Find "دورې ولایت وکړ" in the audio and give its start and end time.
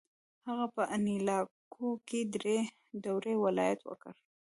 3.03-4.13